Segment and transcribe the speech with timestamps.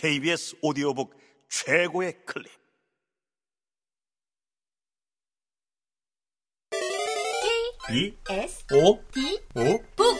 [0.00, 1.14] KBS 오디오북
[1.50, 2.50] 최고의 클립.
[7.90, 10.16] 이 S 오 D 오북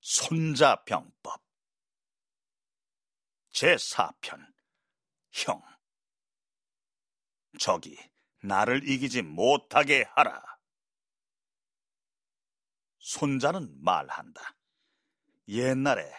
[0.00, 1.42] 손자병법.
[3.52, 4.50] 제4편.
[5.32, 5.62] 형.
[7.58, 7.98] 적이
[8.42, 10.55] 나를 이기지 못하게 하라
[13.06, 14.56] 손자는 말한다
[15.46, 16.12] 옛날에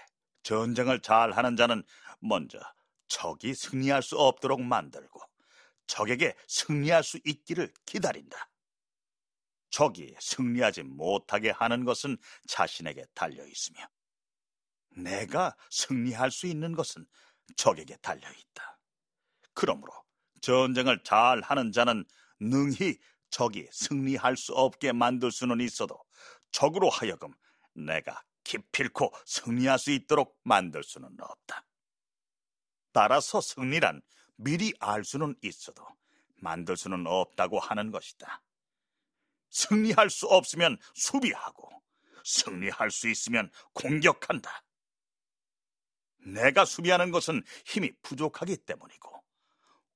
[0.43, 1.84] 전쟁을 잘하는 자는
[2.21, 2.59] 먼저
[3.09, 5.20] 적이 승리할 수 없도록 만들고
[5.85, 8.49] 적에게 승리할 수 있기를 기다린다
[9.70, 12.17] 적이 승리하지 못하게 하는 것은
[12.48, 13.85] 자신에게 달려 있으며
[14.95, 17.05] 내가 승리할 수 있는 것은
[17.57, 18.79] 적에게 달려 있다.
[19.54, 19.91] 그러므로
[20.41, 22.05] 전쟁을 잘 하는 자는
[22.40, 22.98] 능히
[23.29, 26.06] 적이 승리할 수 없게 만들 수는 있어도
[26.51, 27.33] 적으로 하여금
[27.73, 31.65] 내가 기필코 승리할 수 있도록 만들 수는 없다.
[32.91, 34.01] 따라서 승리란
[34.37, 35.85] 미리 알 수는 있어도
[36.37, 38.41] 만들 수는 없다고 하는 것이다.
[39.49, 41.70] 승리할 수 없으면 수비하고
[42.23, 44.63] 승리할 수 있으면 공격한다.
[46.26, 49.23] 내가 수비하는 것은 힘이 부족하기 때문이고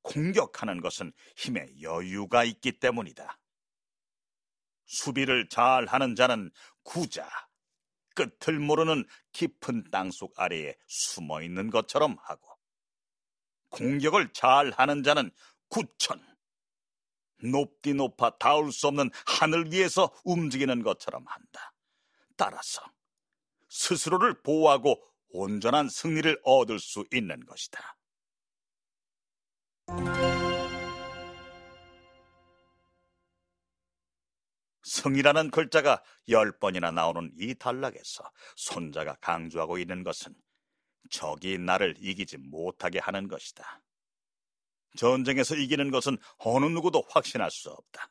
[0.02, 3.38] 공격하는 것은 힘의 여유가 있기 때문이다.
[4.92, 6.52] 수비를 잘 하는 자는
[6.84, 7.28] 구자,
[8.14, 12.50] 끝을 모르는 깊은 땅속 아래에 숨어 있는 것처럼 하고
[13.70, 15.32] 공격을 잘 하는 자는
[15.70, 16.22] 구천,
[17.42, 21.74] 높디 높아 닿을 수 없는 하늘 위에서 움직이는 것처럼 한다.
[22.36, 22.84] 따라서
[23.70, 27.98] 스스로를 보호하고 온전한 승리를 얻을 수 있는 것이다.
[35.02, 40.36] 승이라는 글자가 열 번이나 나오는 이 단락에서 손자가 강조하고 있는 것은
[41.10, 43.82] 적이 나를 이기지 못하게 하는 것이다.
[44.98, 48.10] 전쟁에서 이기는 것은 어느 누구도 확신할 수 없다.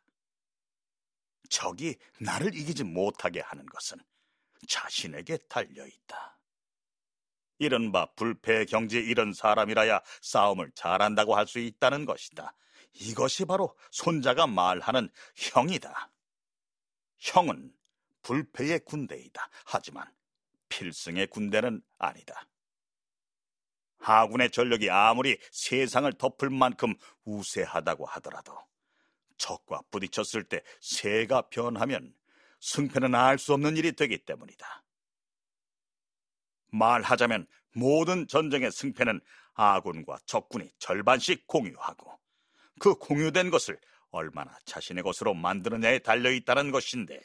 [1.49, 3.99] 적이 나를 이기지 못하게 하는 것은
[4.67, 6.39] 자신에게 달려 있다.
[7.59, 12.55] 이른바 불패 경지에 이른 사람이라야 싸움을 잘한다고 할 수 있다는 것이다.
[12.95, 16.11] 이것이 바로 손자가 말하는 형이다.
[17.21, 17.73] 형은
[18.23, 19.49] 불패의 군대이다.
[19.65, 20.13] 하지만
[20.69, 22.47] 필승의 군대는 아니다.
[23.99, 26.95] 하군의 전력이 아무리 세상을 덮을 만큼
[27.25, 28.59] 우세하다고 하더라도
[29.37, 32.15] 적과 부딪혔을 때 새가 변하면
[32.61, 34.85] 승패는 알 수 없는 일이 되기 때문이다.
[36.69, 39.21] 말하자면 모든 전쟁의 승패는
[39.55, 42.19] 아군과 적군이 절반씩 공유하고
[42.79, 43.79] 그 공유된 것을
[44.11, 47.21] 얼마나 자신의 것으로 만드느냐에 달려 있다는 것인데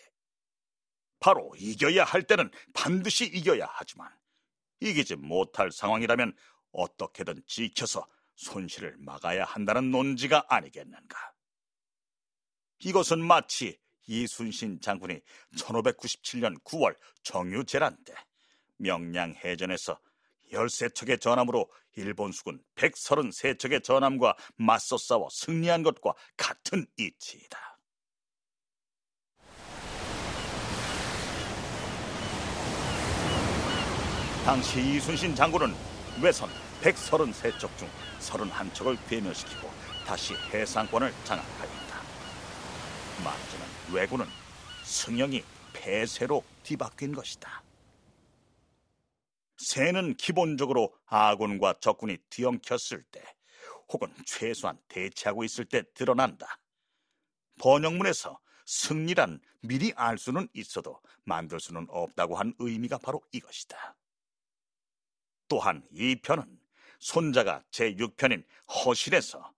[1.19, 4.11] 바로 이겨야 할 때는 반드시 이겨야 하지만
[4.79, 6.35] 이기지 못할 상황이라면
[6.71, 11.33] 어떻게든 지켜서 손실을 막아야 한다는 논지가 아니겠는가.
[12.79, 15.21] 이것은 마치 이순신 장군이
[15.55, 18.13] 1597년 9월 정유재란 때
[18.77, 19.99] 명량 해전에서
[20.51, 27.75] 13척의 전함으로 일본 수군 133척의 전함과 맞서 싸워 승리한 것과 같은 이치이다.
[34.45, 35.73] 당시 이순신 장군은
[36.21, 36.47] 외선
[36.81, 37.89] 133척 중
[38.19, 39.67] 31척을 괴멸시키고
[40.05, 42.01] 다시 해상권을 장악하였다.
[43.23, 44.25] 말하자면 왜군은
[44.83, 47.64] 승영이 폐쇄로 뒤바뀐 것이다.
[49.57, 53.23] 새는 기본적으로 아군과 적군이 뒤엉켰을 때
[53.89, 56.59] 혹은 최소한 대치하고 있을 때 드러난다.
[57.59, 63.95] 번역문에서 승리란 미리 알 수는 있어도 만들 수는 없다고 한 의미가 바로 이것이다.
[65.47, 66.59] 또한 이 편은
[66.99, 69.53] 손자가 제6편인 허실에서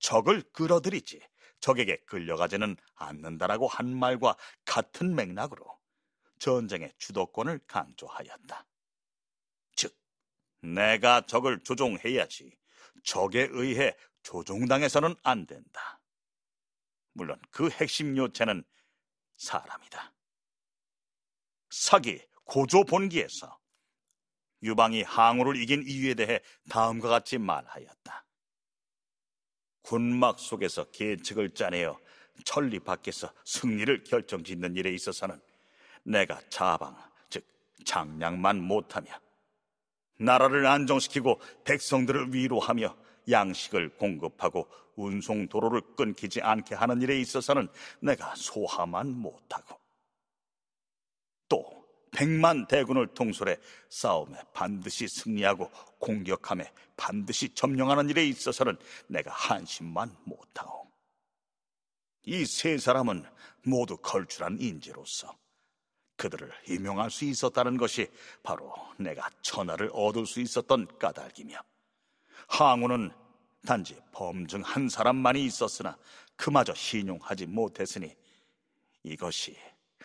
[0.00, 1.20] 적을 끌어들이지
[1.60, 5.64] 적에게 끌려가지는 않는다라고 한 말과 같은 맥락으로
[6.38, 8.66] 전쟁의 주도권을 강조하였다.
[10.64, 12.56] 즉, 내가 적을 조종해야지
[13.04, 16.00] 적에 의해 조종당해서는 안 된다.
[17.12, 18.64] 물론 그 핵심 요체는
[19.36, 20.12] 사람이다.
[21.70, 23.58] 사기 고조 본기에서
[24.62, 26.40] 유방이 항우를 이긴 이유에 대해
[26.70, 28.24] 다음과 같이 말하였다.
[29.82, 32.00] 군막 속에서 계책을 짜내어
[32.44, 35.40] 천리 밖에서 승리를 결정짓는 일에 있어서는
[36.04, 36.96] 내가 자방,
[37.28, 37.46] 즉
[37.84, 39.23] 장량만 못하며
[40.18, 42.96] 나라를 안정시키고 백성들을 위로하며
[43.30, 47.68] 양식을 공급하고 운송 도로를 끊기지 않게 하는 일에 있어서는
[48.00, 49.84] 내가 소화만 못하고
[52.14, 53.56] 백만 대군을 통솔해
[53.88, 55.68] 싸움에 반드시 승리하고
[55.98, 58.76] 공격함에 반드시 점령하는 일에 있어서는
[59.08, 60.86] 내가 한심만 못하오.
[62.26, 63.24] 이 세 사람은
[63.64, 65.36] 모두 걸출한 인재로서
[66.16, 68.10] 그들을 임용할 수 있었다는 것이
[68.42, 71.58] 바로 내가 천하를 얻을 수 있었던 까닭이며
[72.48, 73.12] 항우는
[73.66, 75.96] 단지 범증 한 사람만이 있었으나
[76.36, 78.14] 그마저 신용하지 못했으니
[79.02, 79.56] 이것이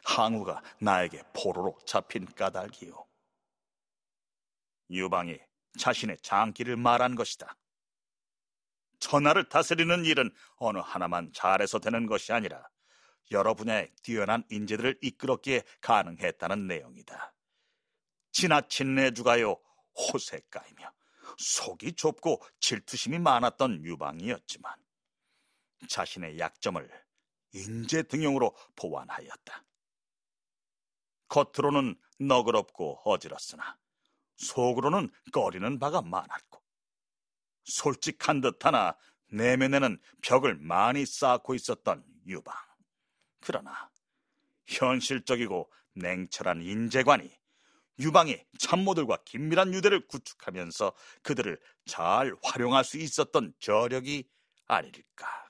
[0.03, 3.05] 항우가 나에게 포로로 잡힌 까닭이요.
[4.91, 5.37] 유방이
[5.77, 7.55] 자신의 장기를 말한 것이다.
[8.99, 12.67] 천하를 다스리는 일은 어느 하나만 잘해서 되는 것이 아니라
[13.31, 17.33] 여러 분야의 뛰어난 인재들을 이끌었기에 가능했다는 내용이다.
[18.31, 19.59] 지나친 내주가요
[19.95, 20.91] 호색가이며
[21.37, 24.73] 속이 좁고 질투심이 많았던 유방이었지만
[25.87, 26.89] 자신의 약점을
[27.53, 29.65] 인재 등용으로 보완하였다.
[31.27, 33.77] 겉으로는 너그럽고 어지럽으나
[34.37, 36.61] 속으로는 꺼리는 바가 많았고
[37.65, 38.97] 솔직한 듯하나
[39.31, 42.68] 내면에는 벽을 많이 쌓고 있었던 유방.
[43.41, 43.89] 그러나
[44.67, 47.29] 현실적이고 냉철한 인재관이
[47.99, 54.29] 유방의 참모들과 긴밀한 유대를 구축하면서 그들을 잘 활용할 수 있었던 저력이
[54.67, 55.48] 아닐까.